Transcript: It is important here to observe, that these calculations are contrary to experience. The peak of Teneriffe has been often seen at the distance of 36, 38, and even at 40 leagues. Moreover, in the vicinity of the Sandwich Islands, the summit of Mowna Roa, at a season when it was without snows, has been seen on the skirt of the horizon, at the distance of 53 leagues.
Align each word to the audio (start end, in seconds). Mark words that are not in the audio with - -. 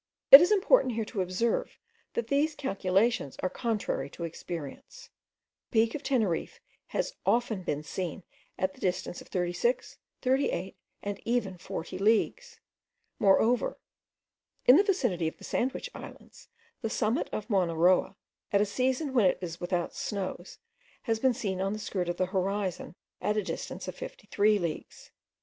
It 0.31 0.41
is 0.41 0.51
important 0.51 0.93
here 0.95 1.05
to 1.05 1.21
observe, 1.21 1.77
that 2.15 2.25
these 2.25 2.55
calculations 2.55 3.37
are 3.43 3.51
contrary 3.51 4.09
to 4.09 4.23
experience. 4.23 5.11
The 5.69 5.73
peak 5.85 5.93
of 5.93 6.01
Teneriffe 6.01 6.59
has 6.87 7.11
been 7.11 7.19
often 7.27 7.83
seen 7.83 8.23
at 8.57 8.73
the 8.73 8.81
distance 8.81 9.21
of 9.21 9.27
36, 9.27 9.99
38, 10.23 10.75
and 11.03 11.21
even 11.23 11.53
at 11.53 11.61
40 11.61 11.99
leagues. 11.99 12.59
Moreover, 13.19 13.77
in 14.65 14.75
the 14.75 14.83
vicinity 14.83 15.27
of 15.27 15.37
the 15.37 15.43
Sandwich 15.43 15.91
Islands, 15.93 16.47
the 16.81 16.89
summit 16.89 17.29
of 17.31 17.47
Mowna 17.47 17.75
Roa, 17.77 18.15
at 18.51 18.59
a 18.59 18.65
season 18.65 19.13
when 19.13 19.27
it 19.27 19.39
was 19.39 19.61
without 19.61 19.93
snows, 19.93 20.57
has 21.03 21.19
been 21.19 21.35
seen 21.35 21.61
on 21.61 21.73
the 21.73 21.77
skirt 21.77 22.09
of 22.09 22.17
the 22.17 22.25
horizon, 22.33 22.95
at 23.21 23.35
the 23.35 23.43
distance 23.43 23.87
of 23.87 23.93
53 23.93 24.57
leagues. 24.57 25.11